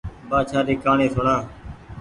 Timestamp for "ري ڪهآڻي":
0.67-1.07